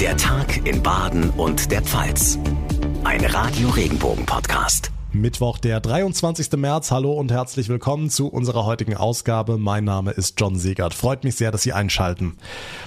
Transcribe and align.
Der 0.00 0.14
Tag 0.18 0.66
in 0.66 0.82
Baden 0.82 1.30
und 1.30 1.70
der 1.70 1.80
Pfalz. 1.80 2.38
Ein 3.04 3.24
Radio 3.24 3.70
Regenbogen 3.70 4.26
Podcast. 4.26 4.92
Mittwoch, 5.12 5.56
der 5.56 5.80
23. 5.80 6.52
März. 6.52 6.90
Hallo 6.90 7.14
und 7.14 7.32
herzlich 7.32 7.70
willkommen 7.70 8.10
zu 8.10 8.28
unserer 8.28 8.66
heutigen 8.66 8.94
Ausgabe. 8.94 9.56
Mein 9.56 9.84
Name 9.84 10.10
ist 10.10 10.38
John 10.38 10.58
Segert. 10.58 10.92
Freut 10.92 11.24
mich 11.24 11.36
sehr, 11.36 11.50
dass 11.50 11.62
Sie 11.62 11.72
einschalten. 11.72 12.36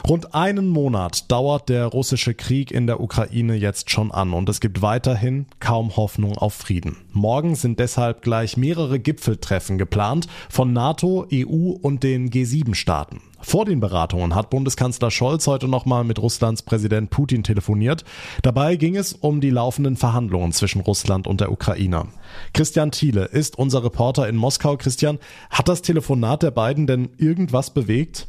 Rund 0.07 0.35
einen 0.35 0.69
Monat 0.69 1.31
dauert 1.31 1.69
der 1.69 1.87
russische 1.87 2.35
Krieg 2.35 2.69
in 2.69 2.85
der 2.85 2.99
Ukraine 2.99 3.55
jetzt 3.55 3.89
schon 3.89 4.11
an 4.11 4.33
und 4.33 4.47
es 4.47 4.59
gibt 4.59 4.83
weiterhin 4.83 5.47
kaum 5.59 5.95
Hoffnung 5.95 6.37
auf 6.37 6.53
Frieden. 6.53 6.97
Morgen 7.11 7.55
sind 7.55 7.79
deshalb 7.79 8.21
gleich 8.21 8.55
mehrere 8.55 8.99
Gipfeltreffen 8.99 9.77
geplant 9.77 10.27
von 10.49 10.73
NATO, 10.73 11.27
EU 11.33 11.71
und 11.81 12.03
den 12.03 12.29
G7-Staaten. 12.29 13.21
Vor 13.41 13.65
den 13.65 13.79
Beratungen 13.79 14.35
hat 14.35 14.49
Bundeskanzler 14.49 15.09
Scholz 15.09 15.47
heute 15.47 15.67
nochmal 15.67 16.03
mit 16.03 16.19
Russlands 16.19 16.61
Präsident 16.61 17.09
Putin 17.09 17.43
telefoniert. 17.43 18.03
Dabei 18.41 18.75
ging 18.75 18.95
es 18.95 19.13
um 19.13 19.41
die 19.41 19.49
laufenden 19.49 19.95
Verhandlungen 19.95 20.51
zwischen 20.51 20.81
Russland 20.81 21.25
und 21.25 21.41
der 21.41 21.51
Ukraine. 21.51 22.07
Christian 22.53 22.91
Thiele 22.91 23.25
ist 23.25 23.57
unser 23.57 23.83
Reporter 23.83 24.27
in 24.27 24.35
Moskau. 24.35 24.77
Christian, 24.77 25.19
hat 25.49 25.67
das 25.67 25.81
Telefonat 25.81 26.43
der 26.43 26.51
beiden 26.51 26.85
denn 26.85 27.09
irgendwas 27.17 27.73
bewegt? 27.73 28.27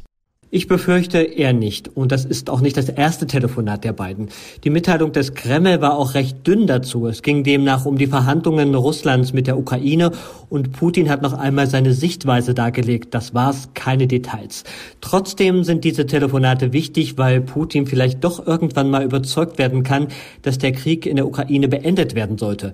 Ich 0.53 0.67
befürchte 0.67 1.19
eher 1.19 1.53
nicht. 1.53 1.87
Und 1.95 2.11
das 2.11 2.25
ist 2.25 2.49
auch 2.49 2.59
nicht 2.59 2.75
das 2.75 2.89
erste 2.89 3.25
Telefonat 3.25 3.85
der 3.85 3.93
beiden. 3.93 4.27
Die 4.65 4.69
Mitteilung 4.69 5.13
des 5.13 5.33
Kreml 5.33 5.79
war 5.79 5.97
auch 5.97 6.13
recht 6.13 6.45
dünn 6.45 6.67
dazu. 6.67 7.07
Es 7.07 7.21
ging 7.21 7.45
demnach 7.45 7.85
um 7.85 7.97
die 7.97 8.07
Verhandlungen 8.07 8.75
Russlands 8.75 9.31
mit 9.31 9.47
der 9.47 9.57
Ukraine 9.57 10.11
und 10.49 10.73
Putin 10.73 11.09
hat 11.09 11.21
noch 11.21 11.31
einmal 11.31 11.67
seine 11.67 11.93
Sichtweise 11.93 12.53
dargelegt. 12.53 13.13
Das 13.13 13.33
war's, 13.33 13.69
keine 13.75 14.07
Details. 14.07 14.65
Trotzdem 14.99 15.63
sind 15.63 15.85
diese 15.85 16.05
Telefonate 16.05 16.73
wichtig, 16.73 17.17
weil 17.17 17.39
Putin 17.39 17.87
vielleicht 17.87 18.21
doch 18.21 18.45
irgendwann 18.45 18.89
mal 18.89 19.05
überzeugt 19.05 19.57
werden 19.57 19.83
kann, 19.83 20.09
dass 20.41 20.57
der 20.57 20.73
Krieg 20.73 21.05
in 21.05 21.15
der 21.15 21.27
Ukraine 21.27 21.69
beendet 21.69 22.13
werden 22.13 22.37
sollte. 22.37 22.73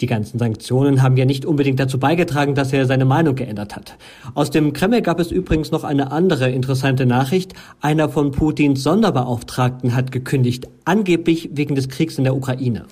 Die 0.00 0.06
ganzen 0.06 0.38
Sanktionen 0.38 1.02
haben 1.02 1.16
ja 1.16 1.24
nicht 1.24 1.46
unbedingt 1.46 1.80
dazu 1.80 1.98
beigetragen, 1.98 2.54
dass 2.54 2.72
er 2.72 2.84
seine 2.84 3.06
Meinung 3.06 3.34
geändert 3.34 3.76
hat. 3.76 3.96
Aus 4.34 4.50
dem 4.50 4.74
Kreml 4.74 5.00
gab 5.00 5.18
es 5.18 5.30
übrigens 5.30 5.70
noch 5.70 5.84
eine 5.84 6.12
andere 6.12 6.50
interessante 6.50 7.06
Nachricht. 7.06 7.54
Einer 7.80 8.10
von 8.10 8.30
Putins 8.30 8.82
Sonderbeauftragten 8.82 9.96
hat 9.96 10.12
gekündigt, 10.12 10.68
angeblich 10.84 11.50
wegen 11.54 11.74
des 11.74 11.88
Kriegs 11.88 12.18
in 12.18 12.24
der 12.24 12.36
Ukraine. 12.36 12.84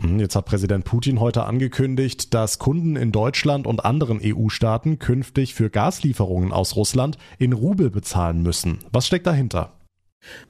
Hm, 0.00 0.20
jetzt 0.20 0.36
hat 0.36 0.44
Präsident 0.44 0.84
Putin 0.84 1.18
heute 1.18 1.44
angekündigt, 1.44 2.34
dass 2.34 2.60
Kunden 2.60 2.94
in 2.94 3.10
Deutschland 3.10 3.66
und 3.66 3.84
anderen 3.84 4.20
EU-Staaten 4.22 4.98
künftig 4.98 5.54
für 5.54 5.70
Gaslieferungen 5.70 6.52
aus 6.52 6.76
Russland 6.76 7.18
in 7.38 7.52
Rubel 7.52 7.90
bezahlen 7.90 8.42
müssen. 8.42 8.78
Was 8.92 9.06
steckt 9.08 9.26
dahinter? 9.26 9.72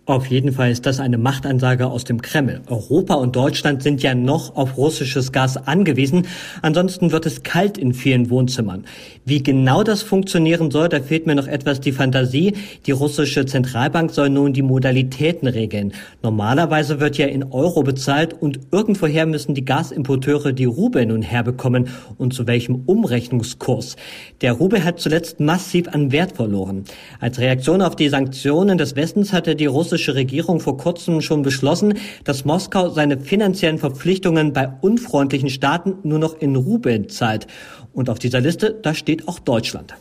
Auf 0.06 0.26
jeden 0.26 0.52
Fall 0.52 0.70
ist 0.70 0.84
das 0.84 1.00
eine 1.00 1.16
Machtansage 1.16 1.86
aus 1.86 2.04
dem 2.04 2.20
Kreml. 2.20 2.60
Europa 2.66 3.14
und 3.14 3.34
Deutschland 3.34 3.82
sind 3.82 4.02
ja 4.02 4.14
noch 4.14 4.54
auf 4.54 4.76
russisches 4.76 5.32
Gas 5.32 5.56
angewiesen. 5.56 6.26
Ansonsten 6.60 7.10
wird 7.10 7.24
es 7.24 7.42
kalt 7.42 7.78
in 7.78 7.94
vielen 7.94 8.28
Wohnzimmern. 8.28 8.84
Wie 9.24 9.42
genau 9.42 9.82
das 9.82 10.02
funktionieren 10.02 10.70
soll, 10.70 10.90
da 10.90 11.00
fehlt 11.00 11.26
mir 11.26 11.34
noch 11.34 11.46
etwas 11.46 11.80
die 11.80 11.92
Fantasie. 11.92 12.52
Die 12.84 12.90
russische 12.90 13.46
Zentralbank 13.46 14.10
soll 14.10 14.28
nun 14.28 14.52
die 14.52 14.60
Modalitäten 14.60 15.48
regeln. 15.48 15.94
Normalerweise 16.22 17.00
wird 17.00 17.16
ja 17.16 17.26
in 17.26 17.42
Euro 17.44 17.82
bezahlt 17.82 18.34
und 18.34 18.60
irgendwoher 18.72 19.24
müssen 19.24 19.54
die 19.54 19.64
Gasimporteure 19.64 20.52
die 20.52 20.66
Rubel 20.66 21.06
nun 21.06 21.22
herbekommen 21.22 21.88
und 22.18 22.34
zu 22.34 22.46
welchem 22.46 22.82
Umrechnungskurs. 22.84 23.96
Der 24.42 24.52
Rubel 24.52 24.84
hat 24.84 25.00
zuletzt 25.00 25.40
massiv 25.40 25.88
an 25.88 26.12
Wert 26.12 26.32
verloren. 26.32 26.84
Als 27.20 27.38
Reaktion 27.38 27.80
auf 27.80 27.96
die 27.96 28.10
Sanktionen 28.10 28.76
des 28.76 28.96
Westens 28.96 29.32
hatte 29.32 29.56
die 29.56 29.63
die 29.64 29.68
russische 29.68 30.14
Regierung 30.14 30.60
vor 30.60 30.76
kurzem 30.76 31.22
schon 31.22 31.40
beschlossen, 31.40 31.94
dass 32.24 32.44
Moskau 32.44 32.90
seine 32.90 33.18
finanziellen 33.18 33.78
Verpflichtungen 33.78 34.52
bei 34.52 34.68
unfreundlichen 34.82 35.48
Staaten 35.48 35.94
nur 36.02 36.18
noch 36.18 36.38
in 36.38 36.54
Rubeln 36.54 37.08
zahlt. 37.08 37.46
Und 37.94 38.10
auf 38.10 38.18
dieser 38.18 38.42
Liste, 38.42 38.78
da 38.82 38.92
steht 38.92 39.26
auch 39.26 39.38
Deutschland. 39.38 39.94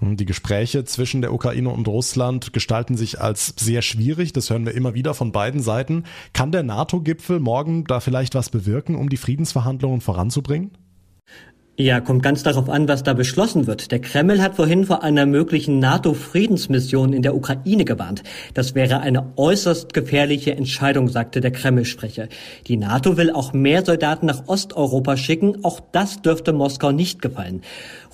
Die 0.00 0.24
Gespräche 0.24 0.84
zwischen 0.84 1.22
der 1.22 1.32
Ukraine 1.32 1.70
und 1.70 1.86
Russland 1.86 2.52
gestalten 2.52 2.96
sich 2.96 3.20
als 3.20 3.54
sehr 3.56 3.82
schwierig. 3.82 4.32
Das 4.32 4.50
hören 4.50 4.66
wir 4.66 4.74
immer 4.74 4.94
wieder 4.94 5.14
von 5.14 5.30
beiden 5.30 5.62
Seiten. 5.62 6.02
Kann 6.32 6.50
der 6.50 6.64
NATO-Gipfel 6.64 7.38
morgen 7.38 7.84
da 7.84 8.00
vielleicht 8.00 8.34
was 8.34 8.50
bewirken, 8.50 8.96
um 8.96 9.08
die 9.08 9.16
Friedensverhandlungen 9.16 10.00
voranzubringen? 10.00 10.72
Ja, 11.76 12.00
kommt 12.00 12.22
ganz 12.22 12.44
darauf 12.44 12.68
an, 12.68 12.86
was 12.86 13.02
da 13.02 13.14
beschlossen 13.14 13.66
wird. 13.66 13.90
Der 13.90 13.98
Kreml 13.98 14.40
hat 14.40 14.54
vorhin 14.54 14.84
vor 14.84 15.02
einer 15.02 15.26
möglichen 15.26 15.80
NATO-Friedensmission 15.80 17.12
in 17.12 17.22
der 17.22 17.34
Ukraine 17.34 17.84
gewarnt. 17.84 18.22
Das 18.54 18.76
wäre 18.76 19.00
eine 19.00 19.32
äußerst 19.34 19.92
gefährliche 19.92 20.54
Entscheidung, 20.54 21.08
sagte 21.08 21.40
der 21.40 21.50
Kreml-Sprecher. 21.50 22.28
Die 22.68 22.76
NATO 22.76 23.16
will 23.16 23.32
auch 23.32 23.52
mehr 23.52 23.84
Soldaten 23.84 24.26
nach 24.26 24.46
Osteuropa 24.46 25.16
schicken. 25.16 25.64
Auch 25.64 25.80
das 25.90 26.22
dürfte 26.22 26.52
Moskau 26.52 26.92
nicht 26.92 27.20
gefallen. 27.20 27.62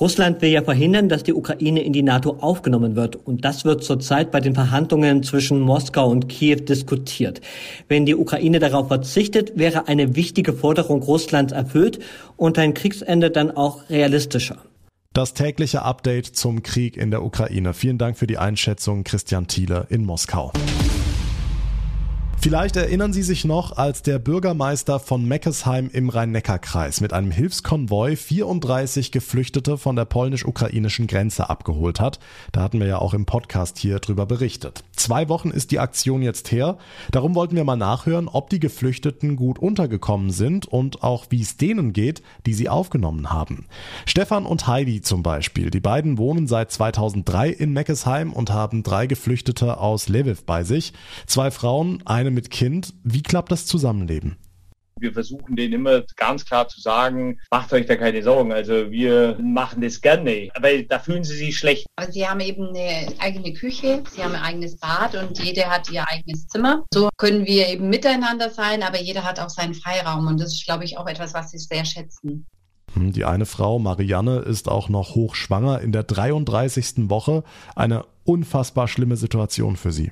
Russland 0.00 0.41
will 0.41 0.49
ja 0.49 0.62
verhindern, 0.62 1.10
dass 1.10 1.22
die 1.22 1.34
Ukraine 1.34 1.82
in 1.82 1.93
die 1.93 2.03
NATO 2.03 2.38
aufgenommen 2.41 2.97
wird. 2.97 3.16
Und 3.16 3.44
das 3.44 3.66
wird 3.66 3.84
zurzeit 3.84 4.31
bei 4.31 4.41
den 4.41 4.54
Verhandlungen 4.54 5.22
zwischen 5.22 5.60
Moskau 5.60 6.09
und 6.09 6.31
Kiew 6.31 6.60
diskutiert. 6.60 7.43
Wenn 7.88 8.06
die 8.06 8.15
Ukraine 8.15 8.59
darauf 8.59 8.88
verzichtet, 8.88 9.59
wäre 9.59 9.87
eine 9.87 10.16
wichtige 10.16 10.54
Forderung 10.54 11.03
Russlands 11.03 11.53
erfüllt 11.53 11.99
und 12.38 12.59
ein 12.59 12.72
Kriegsende 12.72 13.31
dann 13.31 13.50
auch 13.56 13.88
realistischer. 13.91 14.59
Das 15.12 15.34
tägliche 15.34 15.83
Update 15.83 16.27
zum 16.27 16.62
Krieg 16.62 16.97
in 16.97 17.11
der 17.11 17.25
Ukraine. 17.25 17.75
Vielen 17.75 17.99
Dank 17.99 18.16
für 18.16 18.28
die 18.28 18.38
Einschätzung, 18.38 19.03
Christian 19.03 19.49
Thiele 19.49 19.87
in 19.91 20.05
Moskau. 20.05 20.53
Vielleicht 22.43 22.77
erinnern 22.77 23.12
Sie 23.12 23.23
sich 23.23 23.45
noch, 23.45 23.77
als 23.77 24.01
der 24.01 24.19
Bürgermeister 24.19 24.99
von 24.99 25.28
Meckesheim 25.28 25.91
im 25.93 26.09
Rhein-Neckar-Kreis 26.09 27.03
mit 27.03 27.12
einem 27.12 27.31
Hilfskonvoi 27.31 28.17
34 28.17 29.12
Geflüchtete 29.12 29.77
von 29.77 29.95
der 29.95 30.06
polnisch-ukrainischen 30.06 31.06
Grenze 31.06 31.50
abgeholt 31.50 32.00
hat. 32.00 32.19
Da 32.53 32.62
hatten 32.62 32.81
wir 32.81 32.87
ja 32.87 32.99
auch 32.99 33.12
im 33.12 33.27
Podcast 33.27 33.77
hier 33.77 33.99
drüber 33.99 34.25
berichtet. 34.25 34.84
Zwei 34.97 35.29
Wochen 35.29 35.50
ist 35.50 35.71
die 35.71 35.81
Aktion 35.81 36.23
jetzt 36.23 36.50
her. 36.50 36.79
Darum 37.11 37.34
wollten 37.34 37.56
wir 37.56 37.65
mal 37.65 37.77
nachhören, 37.77 38.27
ob 38.27 38.49
die 38.49 38.59
Geflüchteten 38.59 39.37
gut 39.37 39.59
untergekommen 39.59 40.31
sind 40.31 40.65
und 40.65 41.03
auch 41.03 41.27
wie 41.29 41.43
es 41.43 41.59
denen 41.59 41.93
geht, 41.93 42.23
die 42.47 42.55
sie 42.55 42.71
aufgenommen 42.71 43.31
haben. 43.31 43.67
Stefan 44.06 44.47
und 44.47 44.67
Heidi 44.67 45.03
zum 45.03 45.23
Beispiel. 45.23 45.69
Die 45.69 45.81
beiden 45.81 46.17
wohnen 46.17 46.47
seit 46.47 46.73
2003 46.73 47.50
in 47.50 47.75
Meckesheim 47.75 48.33
und 48.33 48.50
haben 48.50 48.83
drei 48.83 49.06
Geflüchtete 49.06 49.77
aus 49.77 50.09
Lviv 50.09 50.45
bei 50.45 50.65
sich. 50.65 50.95
Zwei 51.27 51.50
Frauen, 51.50 52.03
eine 52.06 52.30
Familie 52.31 52.35
mit 52.35 52.51
Kind. 52.51 52.95
Wie 53.05 53.23
klappt 53.23 53.51
das 53.51 53.67
Zusammenleben? 53.67 54.37
Wir 55.01 55.13
versuchen 55.13 55.57
denen 55.57 55.75
immer 55.75 56.03
ganz 56.17 56.45
klar 56.45 56.69
zu 56.69 56.79
sagen, 56.79 57.39
macht 57.51 57.73
euch 57.73 57.87
da 57.87 57.97
keine 57.97 58.23
Sorgen. 58.23 58.53
Also 58.53 58.91
wir 58.91 59.39
machen 59.43 59.81
das 59.81 60.01
gerne, 60.01 60.51
weil 60.61 60.85
da 60.85 60.99
fühlen 60.99 61.25
sie 61.25 61.37
sich 61.37 61.57
schlecht. 61.57 61.87
Aber 61.97 62.13
sie 62.13 62.27
haben 62.29 62.41
eben 62.41 62.69
eine 62.69 63.09
eigene 63.19 63.55
Küche, 63.55 64.03
sie 64.11 64.23
haben 64.23 64.35
ein 64.35 64.43
eigenes 64.43 64.79
Bad 64.79 65.15
und 65.15 65.43
jeder 65.43 65.71
hat 65.71 65.91
ihr 65.91 66.07
eigenes 66.07 66.47
Zimmer. 66.49 66.85
So 66.93 67.09
können 67.17 67.47
wir 67.47 67.69
eben 67.69 67.89
miteinander 67.89 68.51
sein, 68.51 68.83
aber 68.83 69.01
jeder 69.01 69.25
hat 69.25 69.41
auch 69.41 69.49
seinen 69.49 69.75
Freiraum 69.75 70.27
und 70.27 70.39
das 70.39 70.53
ist, 70.53 70.67
glaube 70.67 70.85
ich, 70.85 70.99
auch 70.99 71.07
etwas, 71.07 71.33
was 71.33 71.51
sie 71.51 71.59
sehr 71.59 71.87
schätzen. 71.87 72.47
Hm, 72.93 73.12
die 73.12 73.25
eine 73.25 73.47
Frau, 73.47 73.79
Marianne, 73.79 74.41
ist 74.41 74.69
auch 74.69 74.91
noch 74.91 75.15
hochschwanger 75.15 75.81
in 75.81 75.93
der 75.93 76.03
33. 76.03 77.09
Woche. 77.09 77.43
Eine 77.75 78.05
unfassbar 78.25 78.87
schlimme 78.87 79.17
Situation 79.17 79.77
für 79.77 79.93
sie. 79.93 80.11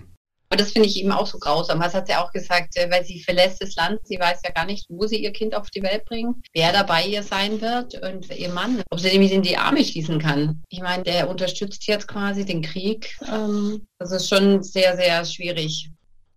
Und 0.50 0.60
das 0.60 0.72
finde 0.72 0.88
ich 0.88 0.98
eben 0.98 1.12
auch 1.12 1.26
so 1.26 1.38
grausam. 1.38 1.81
Was 1.81 1.94
hat 1.94 2.06
sie 2.06 2.14
auch 2.14 2.32
gesagt, 2.32 2.76
äh, 2.76 2.91
weil 2.91 3.04
sie 3.04 3.22
verlässt 3.22 3.62
das 3.62 3.75
Land, 3.76 4.00
sie 4.04 4.19
weiß 4.19 4.41
ja 4.44 4.50
gar 4.50 4.64
nicht, 4.64 4.86
wo 4.88 5.06
sie 5.06 5.22
ihr 5.22 5.32
Kind 5.32 5.54
auf 5.54 5.70
die 5.70 5.82
Welt 5.82 6.04
bringt, 6.06 6.36
wer 6.54 6.72
dabei 6.72 7.04
ihr 7.06 7.22
sein 7.22 7.60
wird 7.60 7.94
und 8.03 8.34
ihr 8.34 8.48
Mann, 8.48 8.82
ob 8.91 9.00
sie 9.00 9.10
nämlich 9.10 9.32
in 9.32 9.42
die 9.42 9.56
Arme 9.56 9.84
schließen 9.84 10.19
kann. 10.19 10.62
Ich 10.69 10.81
meine, 10.81 11.03
der 11.03 11.28
unterstützt 11.28 11.87
jetzt 11.87 12.08
quasi 12.08 12.44
den 12.44 12.62
Krieg. 12.62 13.16
Ähm, 13.31 13.87
das 13.98 14.12
ist 14.12 14.28
schon 14.28 14.62
sehr, 14.62 14.96
sehr 14.96 15.25
schwierig. 15.25 15.90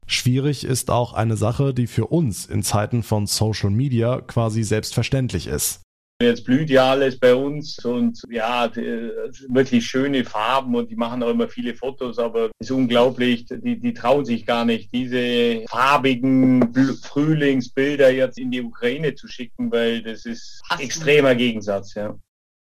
Schwierig 0.07 0.65
ist 0.65 0.89
auch 0.89 1.13
eine 1.13 1.37
Sache, 1.37 1.73
die 1.73 1.87
für 1.87 2.07
uns 2.07 2.45
in 2.45 2.63
Zeiten 2.63 3.01
von 3.01 3.27
Social 3.27 3.69
Media 3.69 4.19
quasi 4.19 4.63
selbstverständlich 4.63 5.47
ist. 5.47 5.81
Jetzt 6.21 6.45
blüht 6.45 6.69
ja 6.69 6.91
alles 6.91 7.19
bei 7.19 7.35
uns 7.35 7.83
und 7.83 8.21
ja, 8.29 8.71
wirklich 9.49 9.85
schöne 9.85 10.23
Farben 10.23 10.75
und 10.75 10.89
die 10.89 10.95
machen 10.95 11.23
auch 11.23 11.29
immer 11.29 11.47
viele 11.47 11.75
Fotos, 11.75 12.19
aber 12.19 12.51
es 12.59 12.69
ist 12.69 12.71
unglaublich, 12.71 13.45
die, 13.49 13.79
die 13.79 13.93
trauen 13.93 14.25
sich 14.25 14.45
gar 14.45 14.65
nicht, 14.65 14.93
diese 14.93 15.63
farbigen 15.69 16.73
Frühlingsbilder 17.01 18.11
jetzt 18.11 18.37
in 18.37 18.51
die 18.51 18.61
Ukraine 18.61 19.15
zu 19.15 19.27
schicken, 19.27 19.71
weil 19.71 20.01
das 20.03 20.25
ist 20.25 20.61
extremer 20.79 21.35
Gegensatz, 21.35 21.93
ja. 21.95 22.15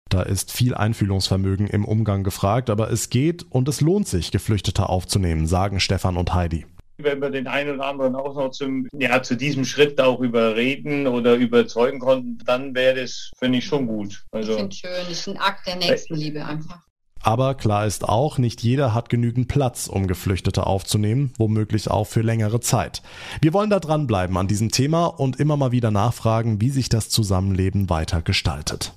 Da 0.09 0.23
ist 0.23 0.51
viel 0.51 0.75
Einfühlungsvermögen 0.75 1.69
im 1.69 1.85
Umgang 1.85 2.25
gefragt, 2.25 2.69
aber 2.69 2.91
es 2.91 3.11
geht 3.11 3.47
und 3.49 3.69
es 3.69 3.81
lohnt 3.81 4.09
sich, 4.09 4.33
Geflüchtete 4.33 4.89
aufzunehmen, 4.89 5.47
sagen 5.47 5.79
Stefan 5.79 6.17
und 6.17 6.35
Heidi 6.35 6.67
wenn 7.03 7.21
wir 7.21 7.31
den 7.31 7.47
einen 7.47 7.75
oder 7.77 7.87
anderen 7.87 8.15
auch 8.15 8.35
noch 8.35 8.51
zum, 8.51 8.89
ja, 8.93 9.23
zu 9.23 9.37
diesem 9.37 9.65
Schritt 9.65 10.01
auch 10.01 10.21
überreden 10.21 11.07
oder 11.07 11.35
überzeugen 11.35 12.01
konnten, 12.01 12.39
dann 12.45 12.75
wäre 12.75 13.01
das, 13.01 13.31
finde 13.39 13.59
ich, 13.59 13.67
schon 13.67 13.87
gut. 13.87 14.25
Also, 14.33 14.53
ich 14.53 14.59
finde 14.59 14.77
schön, 14.77 14.91
das 15.09 15.11
ist 15.11 15.29
ein 15.29 15.39
Akt 15.39 15.67
der 15.67 15.77
Nächstenliebe 15.77 16.45
einfach. 16.45 16.81
Aber 17.23 17.55
klar 17.55 17.87
ist 17.87 18.09
auch, 18.09 18.39
nicht 18.39 18.63
jeder 18.63 18.95
hat 18.95 19.11
genügend 19.11 19.49
Platz, 19.49 19.89
um 19.89 20.07
Geflüchtete 20.07 20.67
aufzunehmen, 20.67 21.33
womöglich 21.37 21.91
auch 21.91 22.07
für 22.07 22.23
längere 22.23 22.61
Zeit. 22.61 23.03
Wir 23.43 23.53
wollen 23.53 23.69
da 23.69 23.79
dranbleiben 23.79 24.37
an 24.39 24.49
diesem 24.49 24.71
Thema 24.71 25.07
und 25.07 25.39
immer 25.39 25.57
mal 25.57 25.71
wieder 25.71 25.91
nachfragen, 25.91 26.61
wie 26.63 26.71
sich 26.71 26.89
das 26.89 27.11
Zusammenleben 27.11 27.91
weiter 27.91 28.23
gestaltet. 28.23 28.95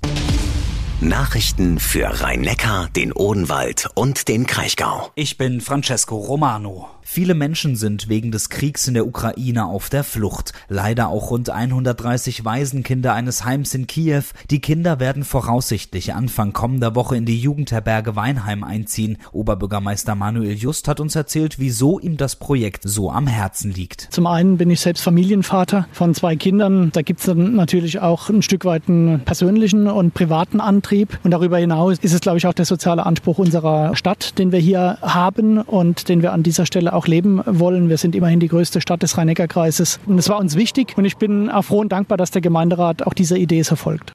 Nachrichten 1.01 1.79
für 1.79 2.21
Rhein-Neckar, 2.21 2.87
den 2.95 3.11
Odenwald 3.11 3.89
und 3.93 4.29
den 4.29 4.47
Kraichgau. 4.47 5.11
Ich 5.15 5.37
bin 5.37 5.59
Francesco 5.59 6.15
Romano. 6.15 6.87
Viele 7.03 7.33
Menschen 7.33 7.75
sind 7.75 8.09
wegen 8.09 8.31
des 8.31 8.49
Kriegs 8.49 8.87
in 8.87 8.93
der 8.93 9.05
Ukraine 9.05 9.65
auf 9.65 9.89
der 9.89 10.03
Flucht. 10.03 10.53
Leider 10.69 11.09
auch 11.09 11.31
rund 11.31 11.49
130 11.49 12.45
Waisenkinder 12.45 13.13
eines 13.13 13.45
Heims 13.45 13.73
in 13.75 13.87
Kiew. 13.87 14.23
Die 14.49 14.61
Kinder 14.61 14.99
werden 14.99 15.23
voraussichtlich 15.23 16.13
Anfang 16.13 16.53
kommender 16.53 16.95
Woche 16.95 17.17
in 17.17 17.25
die 17.25 17.39
Jugendherberge 17.39 18.15
Weinheim 18.15 18.63
einziehen. 18.63 19.17
Oberbürgermeister 19.31 20.15
Manuel 20.15 20.53
Just 20.53 20.87
hat 20.87 20.99
uns 20.99 21.15
erzählt, 21.15 21.59
wieso 21.59 21.99
ihm 21.99 22.17
das 22.17 22.37
Projekt 22.37 22.83
so 22.85 23.11
am 23.11 23.27
Herzen 23.27 23.71
liegt. 23.71 24.07
Zum 24.11 24.25
einen 24.25 24.57
bin 24.57 24.69
ich 24.69 24.79
selbst 24.79 25.01
Familienvater 25.01 25.87
von 25.91 26.13
zwei 26.13 26.35
Kindern. 26.35 26.91
Da 26.93 27.01
gibt 27.01 27.19
es 27.19 27.27
natürlich 27.27 27.99
auch 27.99 28.29
ein 28.29 28.41
Stück 28.41 28.65
weit 28.65 28.83
einen 28.87 29.19
persönlichen 29.21 29.87
und 29.87 30.13
privaten 30.13 30.61
Antrieb. 30.61 31.19
Und 31.23 31.31
darüber 31.31 31.57
hinaus 31.57 31.97
ist 31.99 32.13
es, 32.13 32.21
glaube 32.21 32.37
ich, 32.37 32.47
auch 32.47 32.53
der 32.53 32.65
soziale 32.65 33.05
Anspruch 33.05 33.37
unserer 33.37 33.95
Stadt, 33.95 34.37
den 34.37 34.51
wir 34.51 34.59
hier 34.59 34.97
haben 35.01 35.59
und 35.59 36.09
den 36.09 36.21
wir 36.21 36.33
an 36.33 36.43
dieser 36.43 36.65
Stelle 36.65 36.92
auch 36.93 37.07
leben 37.07 37.41
wollen. 37.45 37.89
Wir 37.89 37.97
sind 37.97 38.15
immerhin 38.15 38.39
die 38.39 38.47
größte 38.47 38.81
Stadt 38.81 39.03
des 39.03 39.17
Rhein-Neckar-Kreises. 39.17 39.99
Und 40.05 40.17
es 40.17 40.29
war 40.29 40.39
uns 40.39 40.55
wichtig 40.55 40.93
und 40.97 41.05
ich 41.05 41.17
bin 41.17 41.49
auch 41.49 41.63
froh 41.63 41.79
und 41.79 41.91
dankbar, 41.91 42.17
dass 42.17 42.31
der 42.31 42.41
Gemeinderat 42.41 43.05
auch 43.05 43.13
dieser 43.13 43.37
Idee 43.37 43.63
verfolgt. 43.63 44.13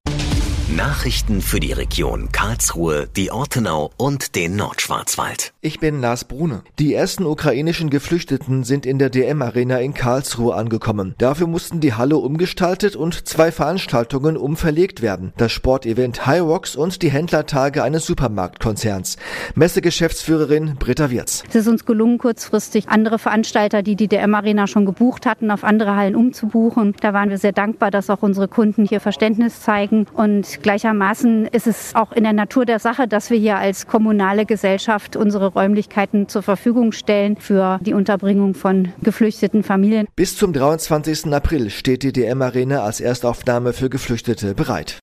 Nachrichten 0.79 1.41
für 1.41 1.59
die 1.59 1.73
Region 1.73 2.31
Karlsruhe, 2.31 3.09
die 3.17 3.33
Ortenau 3.33 3.91
und 3.97 4.37
den 4.37 4.55
Nordschwarzwald. 4.55 5.53
Ich 5.61 5.81
bin 5.81 6.01
Lars 6.01 6.23
Brune. 6.23 6.63
Die 6.79 6.95
ersten 6.95 7.27
ukrainischen 7.27 7.91
Geflüchteten 7.91 8.63
sind 8.63 8.87
in 8.87 9.01
der 9.01 9.11
DM 9.11 9.43
Arena 9.43 9.81
in 9.81 9.93
Karlsruhe 9.93 10.55
angekommen. 10.55 11.17
Dafür 11.19 11.49
mussten 11.49 11.81
die 11.81 11.95
Halle 11.95 12.19
umgestaltet 12.19 12.95
und 12.95 13.27
zwei 13.27 13.51
Veranstaltungen 13.51 14.37
umverlegt 14.37 15.03
werden. 15.03 15.33
Das 15.37 15.51
Sportevent 15.51 16.27
High 16.27 16.43
Rocks 16.43 16.77
und 16.77 17.03
die 17.03 17.11
Händlertage 17.11 17.83
eines 17.83 18.07
Supermarktkonzerns. 18.07 19.17
Messegeschäftsführerin 19.57 20.77
Britta 20.79 21.11
Wirz. 21.11 21.43
Es 21.49 21.57
ist 21.57 21.67
uns 21.67 21.87
gelungen, 21.87 22.19
kurzfristig 22.19 22.89
andere 22.89 23.19
Veranstalter, 23.19 23.83
die 23.83 23.97
die 23.97 24.07
DM 24.07 24.33
Arena 24.33 24.69
schon 24.69 24.87
gebucht 24.87 25.27
hatten, 25.27 25.51
auf 25.51 25.65
andere 25.65 25.97
Hallen 25.97 26.15
umzubuchen. 26.15 26.95
Da 27.01 27.13
waren 27.13 27.31
wir 27.31 27.39
sehr 27.39 27.51
dankbar, 27.51 27.91
dass 27.91 28.11
auch 28.11 28.23
unsere 28.23 28.47
Kunden 28.47 28.87
hier 28.87 29.01
Verständnis 29.01 29.61
zeigen 29.61 30.07
und 30.15 30.63
gleichermaßen 30.69 31.47
ist 31.47 31.67
es 31.67 31.95
auch 31.95 32.13
in 32.13 32.25
der 32.25 32.35
Natur 32.35 32.67
der 32.67 32.79
Sache, 32.79 33.09
dass 33.09 33.31
wir 33.31 33.39
hier 33.39 33.57
als 33.57 33.87
kommunale 33.87 34.45
Gesellschaft 34.45 35.17
unsere 35.17 35.47
Räumlichkeiten 35.47 36.29
zur 36.29 36.43
Verfügung 36.43 36.93
stellen 36.93 37.39
für 37.39 37.81
die 37.81 37.95
Unterbringung 37.95 38.53
von 38.53 38.93
geflüchteten 39.01 39.63
Familien. 39.63 40.09
Bis 40.15 40.37
zum 40.37 40.53
23. 40.53 41.33
April 41.33 41.71
steht 41.71 42.03
die 42.03 42.13
DM 42.13 42.43
Arena 42.43 42.83
als 42.83 43.01
Erstaufnahme 43.01 43.73
für 43.73 43.89
Geflüchtete 43.89 44.55
bereit. 44.55 44.99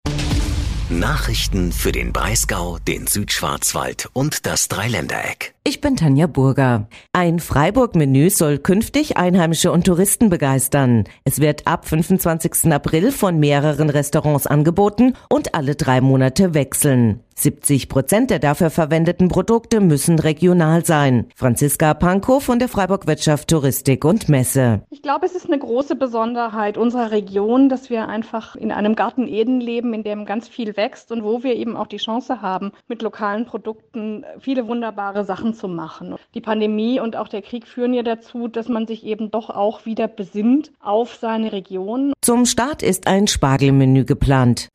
Nachrichten 0.89 1.71
für 1.71 1.91
den 1.91 2.13
Breisgau, 2.13 2.77
den 2.77 3.07
Südschwarzwald 3.07 4.07
und 4.13 4.45
das 4.45 4.67
Dreiländereck. 4.67 5.55
Ich 5.67 5.81
bin 5.81 5.95
Tanja 5.95 6.27
Burger. 6.27 6.87
Ein 7.11 7.39
Freiburg-Menü 7.39 8.29
soll 8.29 8.59
künftig 8.59 9.17
Einheimische 9.17 9.71
und 9.71 9.87
Touristen 9.87 10.29
begeistern. 10.29 11.05
Es 11.23 11.41
wird 11.41 11.65
ab 11.65 11.87
25. 11.87 12.71
April 12.71 13.11
von 13.11 13.39
mehreren 13.39 13.89
Restaurants 13.89 14.45
angeboten 14.45 15.13
und 15.27 15.55
alle 15.55 15.73
drei 15.73 16.01
Monate 16.01 16.53
wechseln. 16.53 17.21
70 17.37 17.89
Prozent 17.89 18.29
der 18.29 18.39
dafür 18.39 18.69
verwendeten 18.69 19.27
Produkte 19.27 19.81
müssen 19.81 20.19
regional 20.19 20.85
sein. 20.85 21.27
Franziska 21.35 21.93
Pankow 21.93 22.41
von 22.41 22.59
der 22.59 22.69
Freiburg 22.69 23.07
Wirtschaft, 23.07 23.49
Touristik 23.49 24.05
und 24.05 24.29
Messe. 24.29 24.83
Ich 24.89 25.01
glaube, 25.01 25.25
es 25.25 25.35
ist 25.35 25.47
eine 25.47 25.59
große 25.59 25.97
Besonderheit 25.97 26.77
unserer 26.77 27.11
Region, 27.11 27.67
dass 27.67 27.89
wir 27.89 28.07
einfach 28.07 28.55
in 28.55 28.71
einem 28.71 28.95
Garten 28.95 29.27
Eden 29.27 29.59
leben, 29.59 29.93
in 29.93 30.03
dem 30.03 30.25
ganz 30.25 30.47
viel 30.47 30.77
wächst 30.77 30.84
und 31.11 31.23
wo 31.23 31.43
wir 31.43 31.55
eben 31.55 31.75
auch 31.75 31.87
die 31.87 31.97
Chance 31.97 32.41
haben, 32.41 32.71
mit 32.87 33.01
lokalen 33.01 33.45
Produkten 33.45 34.23
viele 34.39 34.67
wunderbare 34.67 35.25
Sachen 35.25 35.53
zu 35.53 35.67
machen. 35.67 36.15
Die 36.33 36.41
Pandemie 36.41 36.99
und 36.99 37.15
auch 37.15 37.27
der 37.27 37.41
Krieg 37.41 37.67
führen 37.67 37.93
ja 37.93 38.03
dazu, 38.03 38.47
dass 38.47 38.69
man 38.69 38.87
sich 38.87 39.03
eben 39.05 39.31
doch 39.31 39.49
auch 39.49 39.85
wieder 39.85 40.07
besinnt 40.07 40.71
auf 40.79 41.15
seine 41.15 41.51
Region. 41.51 42.13
Zum 42.21 42.45
Start 42.45 42.83
ist 42.83 43.07
ein 43.07 43.27
Spargelmenü 43.27 44.05
geplant. 44.05 44.69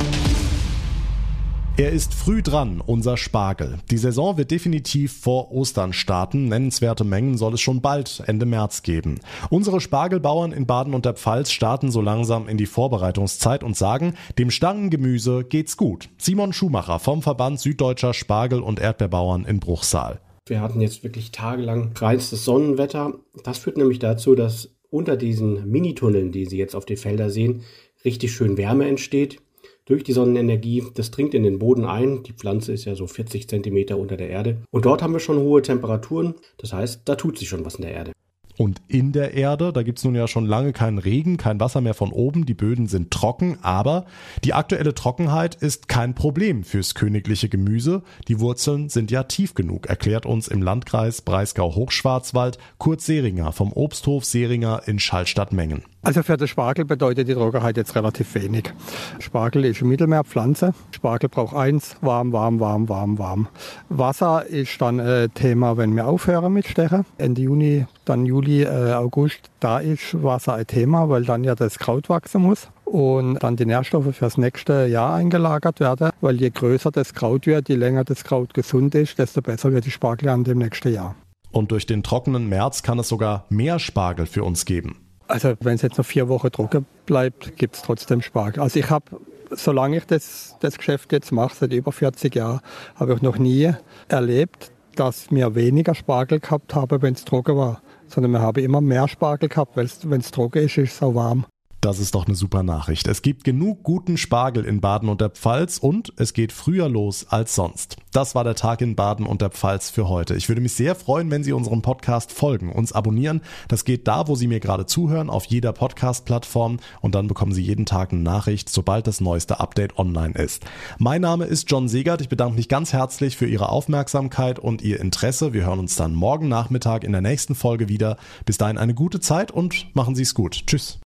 Er 1.77 1.93
ist 1.93 2.13
früh 2.13 2.43
dran, 2.43 2.83
unser 2.85 3.17
Spargel. 3.17 3.79
Die 3.91 3.97
Saison 3.97 4.37
wird 4.37 4.51
definitiv 4.51 5.19
vor 5.21 5.51
Ostern 5.51 5.95
starten. 5.95 6.49
Nennenswerte 6.49 7.05
Mengen 7.05 7.39
soll 7.39 7.55
es 7.55 7.61
schon 7.63 7.81
bald 7.81 8.23
Ende 8.27 8.45
März 8.45 8.83
geben. 8.83 9.21
Unsere 9.49 9.81
Spargelbauern 9.81 10.53
in 10.53 10.67
Baden 10.67 10.93
und 10.93 11.07
der 11.07 11.15
Pfalz 11.15 11.51
starten 11.51 11.91
so 11.91 12.03
langsam 12.03 12.49
in 12.49 12.59
die 12.59 12.67
Vorbereitungszeit 12.67 13.65
und 13.65 13.77
sagen, 13.77 14.15
dem 14.39 14.51
Stangengemüse 14.51 15.45
geht's 15.45 15.77
gut. 15.79 16.11
Simon 16.19 16.53
Schumacher 16.53 16.99
vom 16.99 17.23
Verband 17.23 17.61
Süddeutscher 17.61 18.13
Spargel- 18.13 18.61
und 18.61 18.79
Erdbeerbauern 18.79 19.47
in 19.47 19.59
Bruchsal. 19.61 20.21
Wir 20.47 20.61
hatten 20.61 20.81
jetzt 20.81 21.03
wirklich 21.03 21.31
tagelang 21.31 21.93
reinstes 21.97 22.45
Sonnenwetter. 22.45 23.15
Das 23.45 23.59
führt 23.59 23.79
nämlich 23.79 24.01
dazu, 24.01 24.35
dass 24.35 24.71
unter 24.91 25.17
diesen 25.17 25.71
Minitunneln, 25.71 26.33
die 26.33 26.47
Sie 26.47 26.59
jetzt 26.59 26.75
auf 26.75 26.85
den 26.85 26.97
Felder 26.97 27.31
sehen, 27.31 27.63
richtig 28.05 28.33
schön 28.33 28.59
Wärme 28.59 28.87
entsteht 28.87 29.39
durch 29.85 30.05
die 30.05 30.13
Sonnenenergie. 30.13 30.85
Das 30.95 31.11
dringt 31.11 31.35
in 31.35 31.43
den 31.43 31.59
Boden 31.59 31.85
ein. 31.85 32.23
Die 32.23 32.33
Pflanze 32.33 32.73
ist 32.73 32.85
ja 32.85 32.95
so 32.95 33.07
40 33.07 33.49
Zentimeter 33.49 33.99
unter 33.99 34.17
der 34.17 34.31
Erde. 34.31 34.59
Und 34.71 34.85
dort 34.85 35.03
haben 35.03 35.13
wir 35.13 35.21
schon 35.21 35.39
hohe 35.39 35.63
Temperaturen. 35.63 36.35
Das 36.59 36.73
heißt, 36.73 37.03
da 37.05 37.17
tut 37.17 37.39
sich 37.39 37.49
schon 37.49 37.65
was 37.65 37.77
in 37.77 37.83
der 37.83 37.93
Erde. 37.93 38.13
Und 38.61 38.83
in 38.89 39.13
der 39.13 39.33
Erde, 39.33 39.73
da 39.73 39.83
gibt's 39.83 40.05
nun 40.05 40.15
ja 40.15 40.29
schon 40.29 40.45
lange 40.45 40.75
keinen 40.75 40.99
Regen, 40.99 41.39
kein 41.39 41.59
Wasser 41.61 41.81
mehr 41.81 41.95
von 41.95 42.13
oben, 42.13 42.45
die 42.45 42.53
Böden 42.53 42.89
sind 42.89 43.11
trocken, 43.11 43.59
aber 43.63 44.05
die 44.45 44.53
aktuelle 44.53 44.95
Trockenheit 44.95 45.55
ist 45.55 45.89
kein 45.89 46.15
Problem 46.15 46.63
fürs 46.63 46.95
königliche 46.95 47.49
Gemüse. 47.49 48.03
Die 48.29 48.39
Wurzeln 48.39 48.91
sind 48.91 49.11
ja 49.11 49.23
tief 49.23 49.55
genug, 49.55 49.87
erklärt 49.87 50.27
uns 50.27 50.47
im 50.47 50.61
Landkreis 50.61 51.23
Breisgau-Hochschwarzwald 51.23 52.59
Kurt 52.77 53.01
Seringer 53.01 53.53
vom 53.53 53.73
Obsthof 53.73 54.27
Seringer 54.27 54.83
in 54.85 54.99
Schallstadt-Mengen. 54.99 55.85
Also 56.03 56.23
für 56.23 56.39
den 56.39 56.49
Spargel 56.49 56.87
bedeutet 56.87 57.29
die 57.29 57.35
Trockenheit 57.35 57.77
jetzt 57.77 57.95
relativ 57.95 58.35
wenig. 58.35 58.73
Spargel 59.19 59.67
ist 59.67 59.83
eine 59.83 59.91
Mittelmeerpflanze. 59.91 60.73
Spargel 60.93 61.29
braucht 61.29 61.55
eins, 61.55 61.97
warm, 62.01 62.33
warm, 62.33 62.59
warm, 62.59 62.89
warm, 62.89 63.19
warm. 63.19 63.49
Wasser 63.91 64.47
ist 64.47 64.81
dann 64.81 64.99
äh, 64.99 65.29
Thema, 65.29 65.77
wenn 65.77 65.95
wir 65.95 66.07
aufhören 66.07 66.55
mit 66.55 66.67
Stechen. 66.67 67.05
Ende 67.19 67.43
Juni, 67.43 67.87
dann 68.07 68.25
Juli, 68.25 68.63
äh, 68.63 68.95
August, 68.95 69.51
da 69.61 69.79
ist 69.79 70.23
Wasser 70.23 70.55
ein 70.55 70.67
Thema, 70.67 71.11
weil 71.11 71.25
dann 71.25 71.45
ja 71.45 71.55
das 71.55 71.79
Kraut 71.79 72.09
wachsen 72.09 72.41
muss 72.41 72.69
und 72.87 73.39
dann 73.43 73.57
die 73.57 73.67
Nährstoffe 73.67 74.17
fürs 74.17 74.39
nächste 74.39 74.87
Jahr 74.87 75.15
eingelagert 75.15 75.81
werden, 75.81 76.11
weil 76.23 76.41
je 76.41 76.49
größer 76.49 76.91
das 76.91 77.13
Kraut 77.13 77.47
wird, 77.47 77.69
je 77.69 77.77
länger 77.77 78.05
das 78.05 78.25
Kraut 78.25 78.55
gesund 78.55 78.95
ist, 78.95 79.19
desto 79.19 79.43
besser 79.43 79.73
wird 79.73 79.85
die 79.85 79.91
Spargel 79.91 80.31
an 80.31 80.45
dem 80.45 80.59
nächsten 80.59 80.95
Jahr. 80.95 81.15
Und 81.53 81.73
durch 81.73 81.85
den 81.85 82.03
trockenen 82.03 82.49
März 82.49 82.83
kann 82.83 82.99
es 82.99 83.09
sogar 83.09 83.45
mehr 83.51 83.79
Spargel 83.79 84.27
für 84.27 84.45
uns 84.45 84.65
geben. 84.65 84.97
Also 85.31 85.55
wenn 85.61 85.77
es 85.77 85.83
jetzt 85.83 85.97
noch 85.97 86.05
vier 86.05 86.29
Wochen 86.29 86.51
trocken 86.51 86.87
bleibt, 87.07 87.57
gibt 87.57 87.77
es 87.77 87.83
trotzdem 87.83 88.21
Spargel. 88.21 88.63
Also 88.63 88.81
ich 88.81 88.91
habe, 88.91 89.21
solange 89.51 89.99
ich 89.99 90.05
das, 90.05 90.57
das 90.61 90.77
Geschäft 90.77 91.13
jetzt 91.13 91.31
mache, 91.31 91.55
seit 91.55 91.73
über 91.73 91.93
40 91.93 92.35
Jahren, 92.35 92.61
habe 92.97 93.15
ich 93.15 93.23
noch 93.23 93.39
nie 93.39 93.73
erlebt, 94.09 94.73
dass 94.97 95.31
wir 95.31 95.55
weniger 95.55 95.95
Spargel 95.95 96.41
gehabt 96.41 96.75
haben, 96.75 97.01
wenn 97.03 97.15
es 97.15 97.25
trocken 97.25 97.57
war. 97.57 97.81
Sondern 98.09 98.33
wir 98.33 98.41
haben 98.41 98.63
immer 98.63 98.81
mehr 98.81 99.07
Spargel 99.07 99.49
gehabt, 99.49 99.77
weil 99.77 99.89
wenn 100.05 100.21
es 100.21 100.33
trocken 100.33 100.65
ist, 100.65 100.77
ist 100.79 100.95
es 100.95 101.03
auch 101.03 101.15
warm. 101.15 101.47
Das 101.81 101.99
ist 101.99 102.15
doch 102.15 102.27
eine 102.27 102.37
super 102.37 102.63
Nachricht. 102.63 103.09
Es 103.09 103.23
gibt 103.23 103.43
genug 103.43 103.83
guten 103.83 104.19
Spargel 104.19 104.67
in 104.67 104.83
Baden 104.83 105.09
und 105.09 105.23
der 105.23 105.31
Pfalz 105.31 105.79
und 105.79 106.13
es 106.17 106.35
geht 106.35 106.53
früher 106.53 106.91
los 106.91 107.27
als 107.31 107.55
sonst. 107.55 107.97
Das 108.13 108.35
war 108.35 108.45
der 108.45 108.55
Tag 108.55 108.83
in 108.83 108.97
Baden 108.97 109.25
und 109.25 109.41
der 109.41 109.49
Pfalz 109.49 109.89
für 109.89 110.07
heute. 110.07 110.35
Ich 110.35 110.51
würde 110.51 110.61
mich 110.61 110.75
sehr 110.75 110.95
freuen, 110.95 111.31
wenn 111.31 111.43
Sie 111.43 111.55
unserem 111.55 111.81
Podcast 111.81 112.33
folgen, 112.33 112.71
uns 112.71 112.93
abonnieren. 112.93 113.41
Das 113.69 113.87
geht 113.87 114.07
da, 114.07 114.29
wo 114.29 114.35
Sie 114.35 114.47
mir 114.47 114.61
gerade 114.61 114.85
zuhören, 114.85 115.31
auf 115.31 115.47
jeder 115.47 115.73
Podcast-Plattform 115.73 116.81
und 117.01 117.15
dann 117.15 117.29
bekommen 117.29 117.53
Sie 117.53 117.63
jeden 117.63 117.87
Tag 117.87 118.13
eine 118.13 118.21
Nachricht, 118.21 118.69
sobald 118.69 119.07
das 119.07 119.23
neueste 119.23 119.59
Update 119.59 119.99
online 119.99 120.35
ist. 120.35 120.67
Mein 120.99 121.23
Name 121.23 121.47
ist 121.47 121.71
John 121.71 121.89
Segert. 121.89 122.21
Ich 122.21 122.29
bedanke 122.29 122.57
mich 122.57 122.69
ganz 122.69 122.93
herzlich 122.93 123.39
für 123.39 123.47
Ihre 123.47 123.71
Aufmerksamkeit 123.71 124.59
und 124.59 124.83
Ihr 124.83 125.01
Interesse. 125.01 125.55
Wir 125.55 125.65
hören 125.65 125.79
uns 125.79 125.97
dann 125.97 126.15
morgen 126.15 126.49
Nachmittag 126.49 127.05
in 127.05 127.13
der 127.13 127.23
nächsten 127.23 127.55
Folge 127.55 127.89
wieder. 127.89 128.19
Bis 128.45 128.59
dahin 128.59 128.77
eine 128.77 128.93
gute 128.93 129.21
Zeit 129.21 129.51
und 129.51 129.87
machen 129.95 130.15
Sie 130.15 130.23
es 130.23 130.35
gut. 130.35 130.67
Tschüss. 130.67 130.99